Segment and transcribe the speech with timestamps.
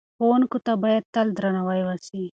[0.17, 2.21] ښوونکو ته باید تل درناوی وسي.